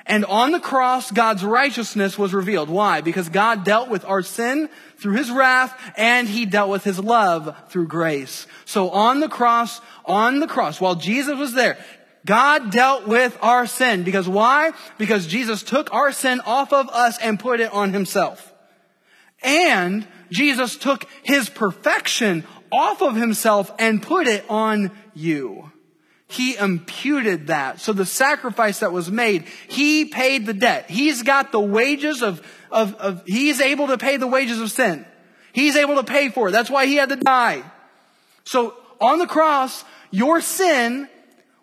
[0.08, 2.70] And on the cross, God's righteousness was revealed.
[2.70, 3.02] Why?
[3.02, 7.54] Because God dealt with our sin through his wrath and he dealt with his love
[7.68, 8.46] through grace.
[8.64, 11.76] So on the cross, on the cross, while Jesus was there,
[12.24, 14.02] God dealt with our sin.
[14.02, 14.72] Because why?
[14.96, 18.54] Because Jesus took our sin off of us and put it on himself.
[19.42, 25.70] And Jesus took his perfection off of himself and put it on you.
[26.28, 27.80] He imputed that.
[27.80, 30.90] So the sacrifice that was made, he paid the debt.
[30.90, 35.06] He's got the wages of, of, of, he's able to pay the wages of sin.
[35.52, 36.52] He's able to pay for it.
[36.52, 37.62] That's why he had to die.
[38.44, 41.08] So on the cross, your sin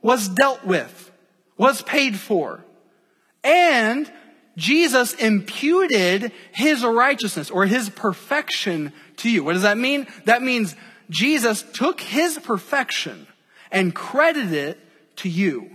[0.01, 1.12] was dealt with,
[1.58, 2.65] was paid for.
[3.43, 4.12] And
[4.58, 9.43] Jesus imputed his righteousness or his perfection to you.
[9.43, 10.08] What does that mean?
[10.25, 10.75] That means
[11.12, 13.28] Jesus took his perfection
[13.71, 14.80] and credit it
[15.17, 15.71] to you.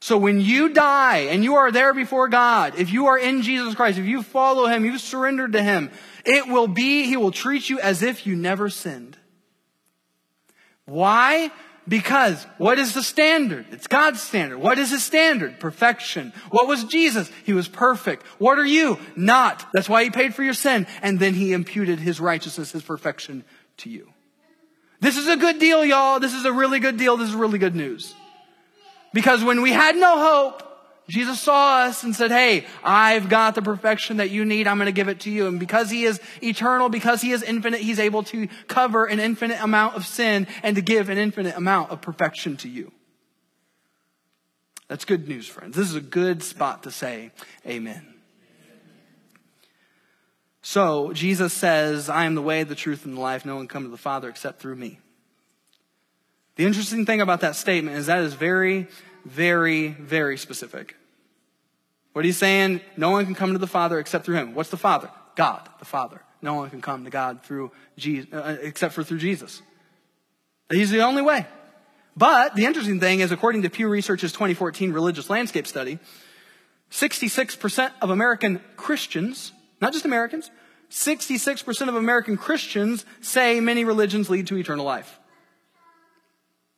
[0.00, 3.74] So when you die and you are there before God, if you are in Jesus
[3.74, 5.90] Christ, if you follow Him, you've surrendered to Him,
[6.24, 9.18] it will be, He will treat you as if you never sinned.
[10.86, 11.50] Why?
[11.86, 13.66] Because what is the standard?
[13.72, 14.58] It's God's standard.
[14.58, 15.60] What is His standard?
[15.60, 16.32] Perfection.
[16.50, 17.30] What was Jesus?
[17.44, 18.26] He was perfect.
[18.38, 18.98] What are you?
[19.16, 19.66] Not.
[19.72, 20.86] That's why He paid for your sin.
[21.02, 23.44] And then He imputed His righteousness, His perfection
[23.78, 24.12] to you.
[25.00, 26.20] This is a good deal, y'all.
[26.20, 27.16] This is a really good deal.
[27.16, 28.14] This is really good news.
[29.12, 30.62] Because when we had no hope,
[31.08, 34.66] Jesus saw us and said, Hey, I've got the perfection that you need.
[34.66, 35.48] I'm going to give it to you.
[35.48, 39.60] And because he is eternal, because he is infinite, he's able to cover an infinite
[39.60, 42.92] amount of sin and to give an infinite amount of perfection to you.
[44.86, 45.76] That's good news, friends.
[45.76, 47.32] This is a good spot to say
[47.66, 48.19] amen.
[50.70, 53.44] So Jesus says, I am the way, the truth, and the life.
[53.44, 55.00] No one come to the Father except through me.
[56.54, 58.86] The interesting thing about that statement is that is very,
[59.24, 60.94] very, very specific.
[62.12, 64.54] What he's saying, no one can come to the Father except through him.
[64.54, 65.10] What's the Father?
[65.34, 66.22] God, the Father.
[66.40, 69.62] No one can come to God through Jesus, uh, except for through Jesus.
[70.70, 71.48] He's the only way.
[72.16, 75.98] But the interesting thing is, according to Pew Research's 2014 religious landscape study,
[76.92, 80.50] 66% of American Christians not just Americans.
[80.90, 85.18] 66% of American Christians say many religions lead to eternal life.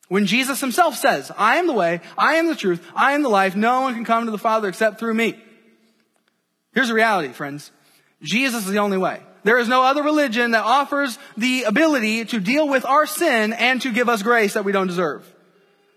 [0.08, 3.30] When Jesus himself says, I am the way, I am the truth, I am the
[3.30, 5.42] life, no one can come to the Father except through me.
[6.74, 7.70] Here's the reality, friends.
[8.22, 9.20] Jesus is the only way.
[9.44, 13.80] There is no other religion that offers the ability to deal with our sin and
[13.82, 15.26] to give us grace that we don't deserve.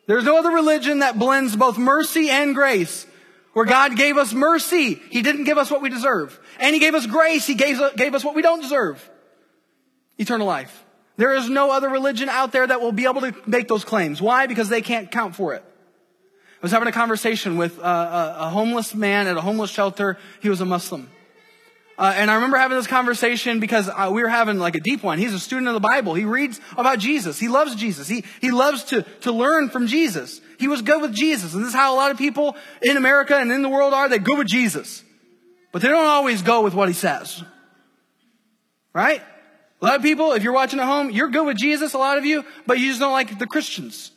[0.08, 3.06] There's no other religion that blends both mercy and grace
[3.56, 5.02] where God gave us mercy.
[5.10, 6.38] He didn't give us what we deserve.
[6.60, 7.48] And He gave us grace.
[7.48, 9.10] He gave, gave us what we don't deserve.
[10.18, 10.84] Eternal life.
[11.16, 14.22] There is no other religion out there that will be able to make those claims.
[14.22, 14.48] Why?
[14.48, 15.64] Because they can't count for it.
[15.66, 20.18] I was having a conversation with a, a homeless man at a homeless shelter.
[20.42, 21.10] He was a Muslim.
[21.98, 25.02] Uh, and I remember having this conversation because uh, we were having like a deep
[25.02, 25.18] one.
[25.18, 26.14] He's a student of the Bible.
[26.14, 27.40] He reads about Jesus.
[27.40, 28.10] He loves Jesus.
[28.10, 30.42] He, he loves to, to learn from Jesus.
[30.58, 31.54] He was good with Jesus.
[31.54, 34.08] And this is how a lot of people in America and in the world are.
[34.10, 35.04] They're good with Jesus.
[35.72, 37.44] But they don't always go with what he says.
[38.94, 39.22] right?
[39.82, 42.18] A lot of people, if you're watching at home, you're good with Jesus, a lot
[42.18, 44.12] of you, but you just don't like the Christians,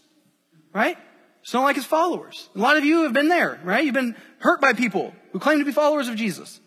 [0.73, 0.97] right?
[1.43, 2.49] Just don't like his followers.
[2.55, 3.85] A lot of you have been there, right?
[3.85, 6.61] You've been hurt by people who claim to be followers of Jesus.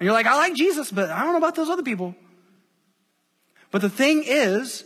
[0.00, 2.14] And you're like, I like Jesus, but I don't know about those other people.
[3.70, 4.84] But the thing is,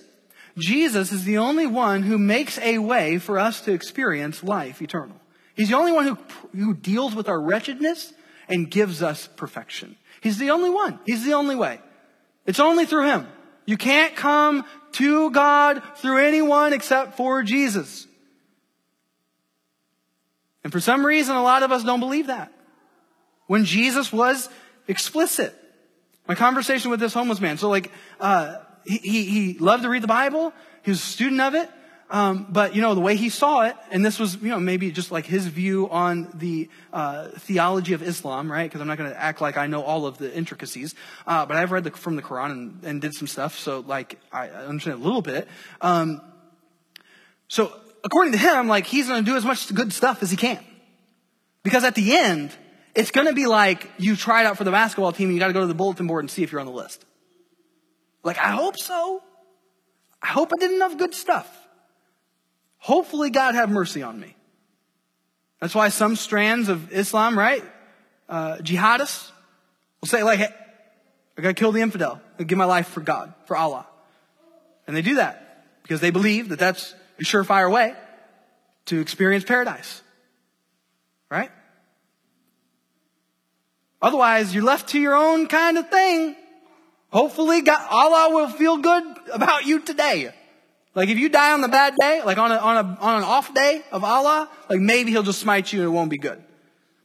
[0.59, 5.17] Jesus is the only one who makes a way for us to experience life eternal.
[5.55, 6.19] He's the only one who,
[6.57, 8.13] who deals with our wretchedness
[8.49, 9.97] and gives us perfection.
[10.21, 10.99] He's the only one.
[11.07, 11.81] He's the only way.
[12.47, 13.27] It's only through Him.
[13.67, 18.07] You can't come to God through anyone except for Jesus.
[20.65, 22.53] And for some reason, a lot of us don't believe that.
[23.47, 24.49] When Jesus was
[24.87, 25.55] explicit.
[26.27, 27.59] My conversation with this homeless man.
[27.59, 27.91] So like,
[28.21, 28.57] uh,
[28.97, 30.53] he, he, loved to read the Bible.
[30.83, 31.69] He was a student of it.
[32.11, 34.91] Um, but you know the way he saw it, and this was you know maybe
[34.91, 38.65] just like his view on the uh, theology of Islam, right?
[38.65, 40.95] Because I'm not going to act like I know all of the intricacies,
[41.27, 44.19] uh, but I've read the, from the Quran and, and, did some stuff, so like
[44.33, 45.49] I understand a little bit.
[45.83, 46.23] Um,
[47.47, 50.39] so according to him, like he's going to do as much good stuff as he
[50.39, 50.65] can,
[51.63, 52.57] because at the end,
[52.95, 55.49] it's going to be like you tried out for the basketball team and you got
[55.49, 57.05] to go to the bulletin board and see if you're on the list.
[58.23, 59.23] Like I hope so.
[60.23, 61.49] I hope I did enough good stuff.
[62.79, 64.37] Hopefully, God have mercy on me.
[65.61, 67.65] That's why some strands of Islam, right?
[68.29, 69.31] Uh, jihadists
[70.01, 70.55] will say, like, hey,
[71.37, 73.87] I gotta kill the infidel and give my life for God, for Allah.
[74.87, 77.95] And they do that because they believe that that's a surefire way
[78.87, 80.03] to experience paradise.
[81.31, 81.51] Right?
[84.01, 86.37] Otherwise, you're left to your own kind of thing.
[87.11, 90.31] Hopefully, God, Allah will feel good about you today.
[90.95, 93.25] Like if you die on the bad day, like on a, on a, on an
[93.25, 96.43] off day of Allah, like maybe he'll just smite you and it won't be good.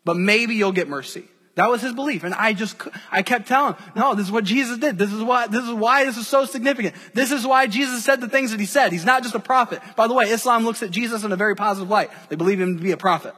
[0.04, 1.26] But maybe you'll get mercy.
[1.56, 2.24] That was his belief.
[2.24, 2.76] And I just,
[3.12, 4.98] I kept telling him, no, this is what Jesus did.
[4.98, 6.96] This is why, this is why this is so significant.
[7.13, 8.92] This is why Jesus said the things that he said.
[8.92, 9.80] He's not just a prophet.
[9.96, 12.10] By the way, Islam looks at Jesus in a very positive light.
[12.30, 13.36] They believe him to be a prophet.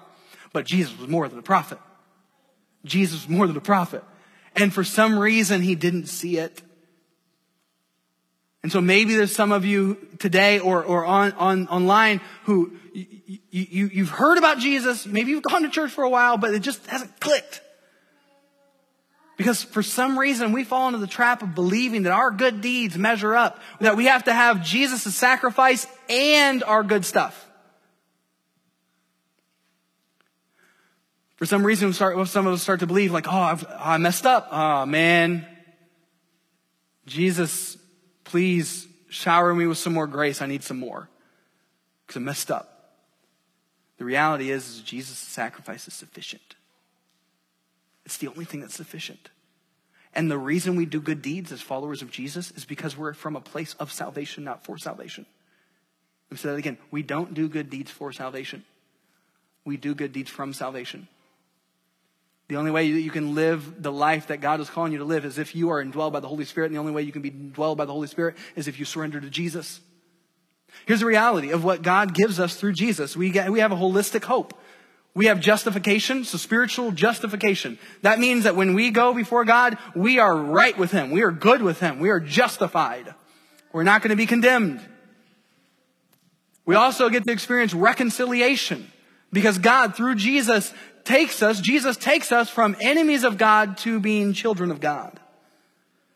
[0.53, 1.77] But Jesus was more than a prophet.
[2.85, 4.03] Jesus was more than a prophet.
[4.55, 6.61] And for some reason, he didn't see it.
[8.63, 13.37] And so maybe there's some of you today or, or on, on, online who you,
[13.51, 15.05] you, you've heard about Jesus.
[15.05, 17.61] Maybe you've gone to church for a while, but it just hasn't clicked.
[19.37, 22.97] Because for some reason we fall into the trap of believing that our good deeds
[22.97, 27.45] measure up, that we have to have Jesus' sacrifice and our good stuff.
[31.35, 33.97] For some reason, start, some of us start to believe like, oh, I've, oh, I
[33.97, 34.47] messed up.
[34.51, 35.45] Oh man,
[37.05, 37.77] Jesus
[38.25, 40.41] Please shower me with some more grace.
[40.41, 41.07] I need some more
[42.05, 42.97] because I messed up.
[43.97, 46.55] The reality is, is Jesus' sacrifice is sufficient.
[48.05, 49.29] It's the only thing that's sufficient.
[50.13, 53.35] And the reason we do good deeds as followers of Jesus is because we're from
[53.35, 55.25] a place of salvation, not for salvation.
[56.29, 56.77] Let me say that again.
[56.91, 58.65] We don't do good deeds for salvation.
[59.63, 61.07] We do good deeds from salvation.
[62.47, 65.03] The only way that you can live the life that God is calling you to
[65.03, 66.67] live is if you are indwelled by the Holy Spirit.
[66.67, 68.85] And the only way you can be indwelled by the Holy Spirit is if you
[68.85, 69.81] surrender to Jesus.
[70.85, 73.17] Here's the reality of what God gives us through Jesus.
[73.17, 74.53] We, get, we have a holistic hope.
[75.15, 77.79] We have justification, so spiritual justification.
[78.01, 81.09] That means that when we go before God, we are right with Him.
[81.09, 81.99] We are good with Him.
[81.99, 83.15] We are justified.
[83.71, 84.81] We're not going to be condemned.
[86.65, 88.91] We also get to experience reconciliation
[89.31, 90.73] because God, through Jesus,
[91.05, 95.19] takes us, Jesus takes us from enemies of God to being children of God.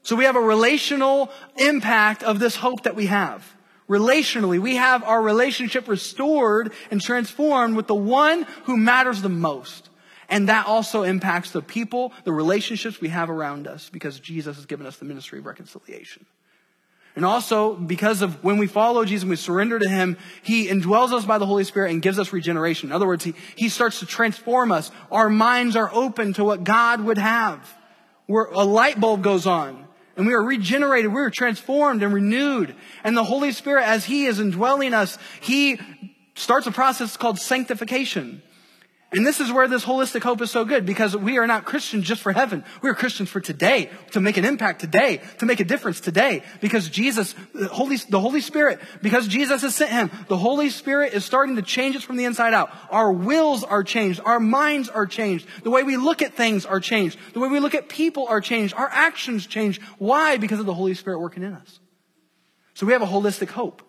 [0.03, 3.45] So we have a relational impact of this hope that we have.
[3.87, 9.89] Relationally, we have our relationship restored and transformed with the one who matters the most.
[10.29, 14.67] And that also impacts the people, the relationships we have around us because Jesus has
[14.67, 16.25] given us the ministry of reconciliation.
[17.15, 21.11] And also, because of when we follow Jesus and we surrender to Him, He indwells
[21.11, 22.89] us by the Holy Spirit and gives us regeneration.
[22.89, 24.91] In other words, He, he starts to transform us.
[25.11, 27.75] Our minds are open to what God would have.
[28.27, 32.75] Where a light bulb goes on and we are regenerated, we are transformed and renewed.
[33.03, 35.79] And the Holy Spirit, as He is indwelling us, He
[36.35, 38.41] starts a process called sanctification.
[39.11, 42.05] And this is where this holistic hope is so good because we are not Christians
[42.05, 42.63] just for heaven.
[42.83, 46.43] We are Christians for today, to make an impact today, to make a difference today.
[46.61, 51.13] Because Jesus, the Holy, the Holy Spirit, because Jesus has sent Him, the Holy Spirit
[51.13, 52.69] is starting to change us from the inside out.
[52.91, 54.21] Our wills are changed.
[54.23, 55.47] Our minds are changed.
[55.63, 57.17] The way we look at things are changed.
[57.33, 58.75] The way we look at people are changed.
[58.75, 59.81] Our actions change.
[59.97, 60.37] Why?
[60.37, 61.79] Because of the Holy Spirit working in us.
[62.75, 63.81] So we have a holistic hope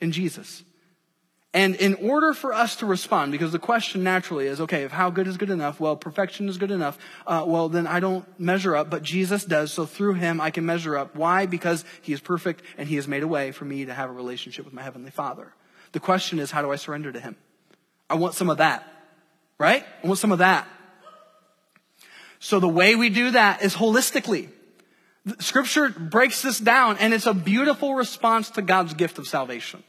[0.00, 0.62] in Jesus.
[1.54, 5.08] And in order for us to respond, because the question naturally is, okay, if how
[5.08, 8.76] good is good enough, well, perfection is good enough, uh, well, then I don't measure
[8.76, 11.16] up, but Jesus does, so through him I can measure up.
[11.16, 11.46] Why?
[11.46, 14.12] Because he is perfect and he has made a way for me to have a
[14.12, 15.54] relationship with my Heavenly Father.
[15.92, 17.36] The question is, how do I surrender to him?
[18.10, 18.86] I want some of that,
[19.58, 19.84] right?
[20.04, 20.68] I want some of that.
[22.40, 24.50] So the way we do that is holistically.
[25.40, 29.82] Scripture breaks this down and it's a beautiful response to God's gift of salvation.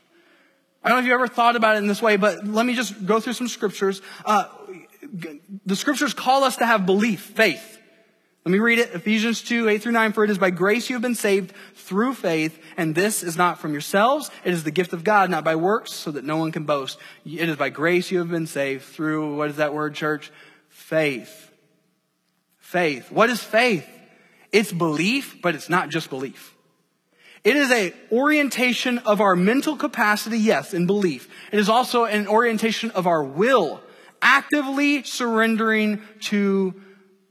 [0.84, 2.74] I don't know if you ever thought about it in this way, but let me
[2.74, 4.02] just go through some scriptures.
[4.26, 4.46] Uh,
[5.66, 7.80] the scriptures call us to have belief, faith.
[8.46, 8.94] Let me read it.
[8.94, 10.14] Ephesians 2, 8 through 9.
[10.14, 13.60] For it is by grace you have been saved through faith, and this is not
[13.60, 14.32] from yourselves.
[14.46, 16.98] It is the gift of God, not by works, so that no one can boast.
[17.26, 20.32] It is by grace you have been saved through, what is that word, church?
[20.70, 21.52] Faith.
[22.58, 23.12] Faith.
[23.12, 23.88] What is faith?
[24.52, 26.56] It's belief, but it's not just belief.
[27.44, 31.30] It is a orientation of our mental capacity, yes, in belief.
[31.52, 33.82] It is also an orientation of our will,
[34.22, 36.74] actively surrendering to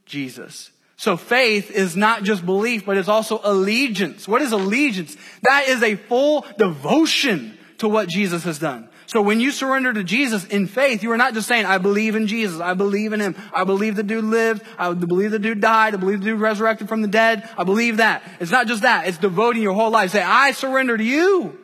[0.06, 0.70] Jesus.
[0.96, 4.26] So faith is not just belief, but it's also allegiance.
[4.26, 5.16] What is allegiance?
[5.42, 8.88] That is a full devotion to what Jesus has done.
[9.08, 12.14] So when you surrender to Jesus in faith, you are not just saying, I believe
[12.14, 12.60] in Jesus.
[12.60, 13.36] I believe in him.
[13.54, 14.62] I believe the dude lived.
[14.78, 15.94] I believe the dude died.
[15.94, 17.48] I believe the dude resurrected from the dead.
[17.56, 18.22] I believe that.
[18.38, 19.08] It's not just that.
[19.08, 20.10] It's devoting your whole life.
[20.10, 21.58] Say, I surrender to you.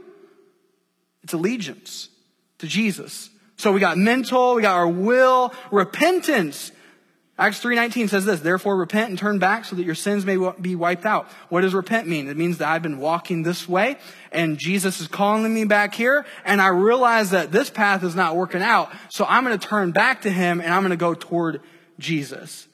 [1.22, 2.08] It's allegiance
[2.60, 3.28] to Jesus.
[3.58, 6.72] So we got mental, we got our will, repentance.
[7.36, 10.76] Acts 3.19 says this, therefore repent and turn back so that your sins may be
[10.76, 11.26] wiped out.
[11.48, 12.28] What does repent mean?
[12.28, 13.96] It means that I've been walking this way
[14.30, 18.36] and Jesus is calling me back here and I realize that this path is not
[18.36, 18.92] working out.
[19.08, 21.60] So I'm going to turn back to him and I'm going to go toward
[21.98, 22.68] Jesus.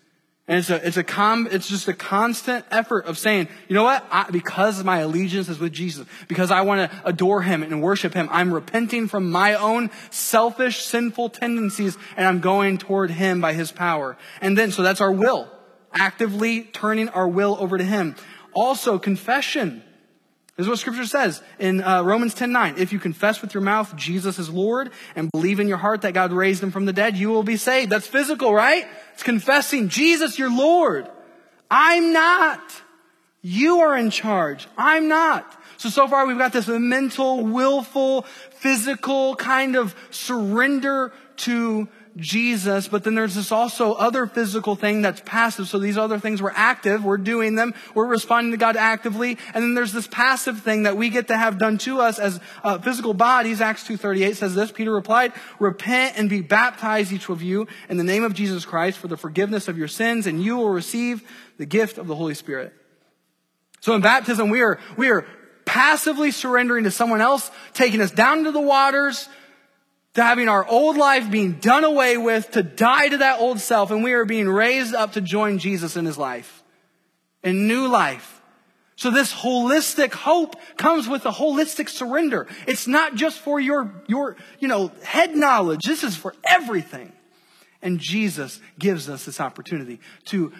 [0.51, 3.85] And it's a, it's a com, it's just a constant effort of saying, you know
[3.85, 4.05] what?
[4.11, 8.15] I, because my allegiance is with Jesus, because I want to adore Him and worship
[8.15, 13.53] Him, I'm repenting from my own selfish, sinful tendencies and I'm going toward Him by
[13.53, 14.17] His power.
[14.41, 15.49] And then, so that's our will.
[15.93, 18.17] Actively turning our will over to Him.
[18.53, 19.85] Also, confession.
[20.61, 22.75] This is what scripture says in uh, Romans 10 9.
[22.77, 26.13] If you confess with your mouth Jesus is Lord and believe in your heart that
[26.13, 27.91] God raised him from the dead, you will be saved.
[27.91, 28.87] That's physical, right?
[29.15, 31.09] It's confessing Jesus, your Lord.
[31.71, 32.61] I'm not.
[33.41, 34.69] You are in charge.
[34.77, 35.51] I'm not.
[35.79, 43.05] So, so far we've got this mental, willful, physical kind of surrender to Jesus, but
[43.05, 45.69] then there's this also other physical thing that's passive.
[45.69, 49.63] So these other things we're active, we're doing them, we're responding to God actively, and
[49.63, 52.79] then there's this passive thing that we get to have done to us as uh,
[52.79, 53.61] physical bodies.
[53.61, 58.05] Acts 2.38 says this, Peter replied, repent and be baptized each of you in the
[58.05, 61.23] name of Jesus Christ for the forgiveness of your sins, and you will receive
[61.59, 62.75] the gift of the Holy Spirit.
[63.81, 65.27] So in baptism, we are, we are
[65.65, 69.29] passively surrendering to someone else, taking us down to the waters,
[70.15, 73.91] to having our old life being done away with, to die to that old self,
[73.91, 76.63] and we are being raised up to join Jesus in his life.
[77.43, 78.41] In new life.
[78.97, 82.47] So this holistic hope comes with a holistic surrender.
[82.67, 85.81] It's not just for your, your, you know, head knowledge.
[85.87, 87.13] This is for everything.
[87.81, 90.53] And Jesus gives us this opportunity to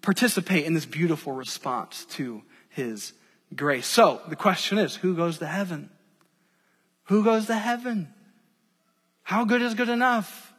[0.00, 3.14] participate in this beautiful response to his
[3.56, 3.86] grace.
[3.86, 5.90] So the question is, who goes to heaven?
[7.06, 8.14] Who goes to heaven?
[9.28, 10.54] How good is good enough?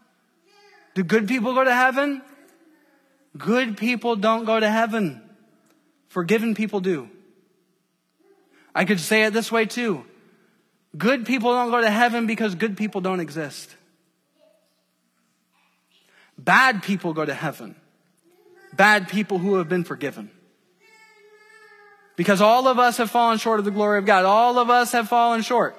[0.94, 2.22] Do good people go to heaven?
[3.36, 5.24] Good people don't go to heaven.
[6.10, 7.10] Forgiven people do.
[8.76, 10.06] I could say it this way too.
[10.96, 13.76] Good people don't go to heaven because good people don't exist.
[16.38, 17.76] Bad people go to heaven.
[18.74, 20.30] Bad people who have been forgiven.
[22.16, 24.26] Because all of us have fallen short of the glory of God.
[24.26, 25.76] All of us have fallen short.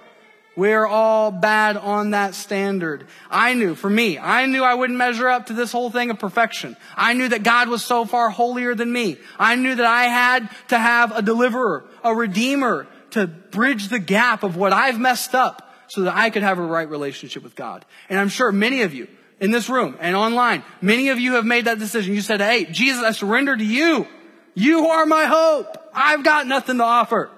[0.61, 3.06] We're all bad on that standard.
[3.30, 6.18] I knew, for me, I knew I wouldn't measure up to this whole thing of
[6.18, 6.76] perfection.
[6.94, 9.16] I knew that God was so far holier than me.
[9.38, 14.42] I knew that I had to have a deliverer, a redeemer to bridge the gap
[14.42, 17.86] of what I've messed up so that I could have a right relationship with God.
[18.11, 19.08] And I'm sure many of you
[19.40, 22.14] in this room and online, many of you have made that decision.
[22.14, 24.06] You said, Hey, Jesus, I surrender to you.
[24.52, 25.74] You are my hope.
[25.94, 27.30] I've got nothing to offer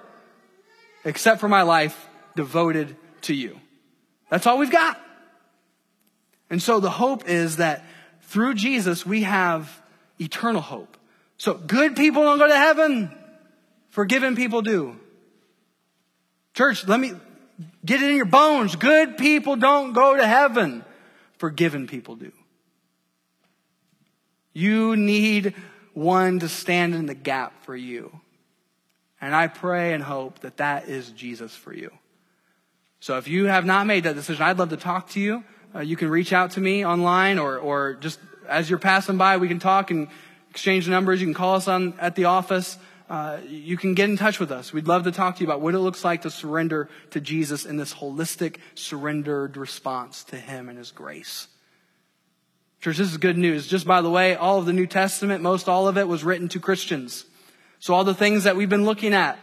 [1.05, 3.59] except for my life devoted to you.
[4.29, 4.99] That's all we've got.
[6.49, 7.83] And so the hope is that
[8.21, 9.81] through Jesus, we have
[10.19, 10.97] eternal hope.
[11.37, 13.15] So good people don't go to heaven.
[13.89, 14.95] Forgiven people do.
[16.53, 17.13] Church, let me
[17.85, 18.75] get it in your bones.
[18.75, 20.85] Good people don't go to heaven.
[21.37, 22.31] Forgiven people do.
[24.53, 25.55] You need
[25.93, 28.19] one to stand in the gap for you.
[29.19, 31.91] And I pray and hope that that is Jesus for you.
[33.03, 35.43] So if you have not made that decision, I'd love to talk to you.
[35.75, 39.35] Uh, you can reach out to me online or, or just as you're passing by,
[39.35, 40.07] we can talk and
[40.49, 41.19] exchange numbers.
[41.19, 42.77] You can call us on at the office.
[43.09, 44.71] Uh, you can get in touch with us.
[44.71, 47.65] We'd love to talk to you about what it looks like to surrender to Jesus
[47.65, 51.49] in this holistic, surrendered response to Him and His grace.
[52.79, 53.67] Church, this is good news.
[53.67, 56.47] Just by the way, all of the New Testament, most all of it was written
[56.47, 57.25] to Christians.
[57.79, 59.37] So all the things that we've been looking at,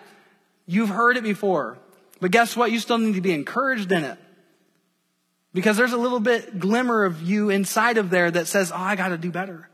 [0.64, 1.76] you've heard it before.
[2.20, 2.70] But guess what?
[2.70, 4.18] You still need to be encouraged in it.
[5.52, 8.94] Because there's a little bit glimmer of you inside of there that says, oh, I
[8.94, 9.68] gotta do better.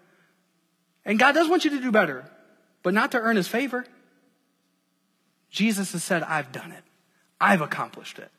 [1.05, 2.31] And God does want you to do better,
[2.83, 3.85] but not to earn his favor.
[5.51, 6.83] Jesus has said, I've done it.
[7.41, 8.31] I've accomplished it.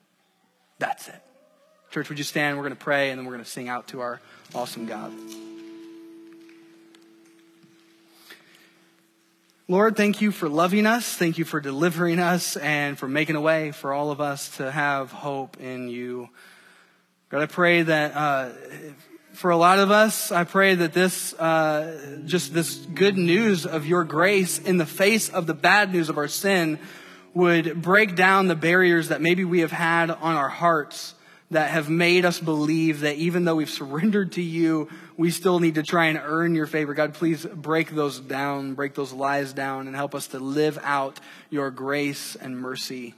[0.79, 1.21] That's it.
[1.91, 2.57] Church, would you stand?
[2.57, 4.19] We're going to pray and then we're going to sing out to our
[4.53, 5.13] awesome God.
[9.69, 11.13] Lord, thank you for loving us.
[11.13, 14.71] Thank you for delivering us and for making a way for all of us to
[14.71, 16.29] have hope in you.
[17.27, 18.49] God, I pray that uh,
[19.33, 23.85] for a lot of us, I pray that this, uh, just this good news of
[23.85, 26.79] your grace in the face of the bad news of our sin
[27.33, 31.13] would break down the barriers that maybe we have had on our hearts
[31.51, 34.87] that have made us believe that even though we've surrendered to you,
[35.17, 36.93] we still need to try and earn your favor.
[36.93, 41.19] God, please break those down, break those lies down, and help us to live out
[41.49, 43.15] your grace and mercy.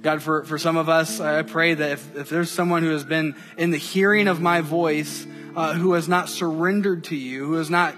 [0.00, 3.04] God, for, for some of us, I pray that if, if there's someone who has
[3.04, 7.54] been in the hearing of my voice, uh, who has not surrendered to you, who
[7.54, 7.94] has not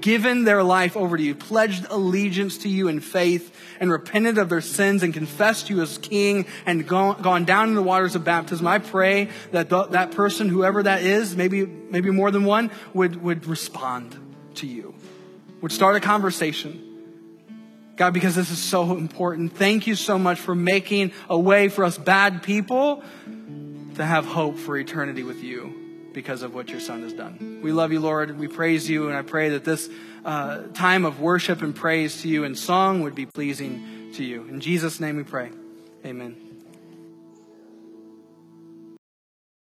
[0.00, 4.48] given their life over to you, pledged allegiance to you in faith, and repented of
[4.48, 8.24] their sins and confessed you as king and gone, gone down in the waters of
[8.24, 12.70] baptism, I pray that th- that person, whoever that is, maybe, maybe more than one,
[12.94, 14.16] would, would respond
[14.56, 14.94] to you,
[15.60, 16.88] would start a conversation.
[17.96, 21.84] God, because this is so important, thank you so much for making a way for
[21.84, 23.02] us bad people
[23.96, 25.81] to have hope for eternity with you
[26.12, 27.60] because of what your son has done.
[27.62, 28.38] We love you, Lord.
[28.38, 29.88] We praise you, and I pray that this
[30.24, 34.46] uh, time of worship and praise to you and song would be pleasing to you.
[34.48, 35.50] In Jesus' name we pray.
[36.04, 36.51] Amen.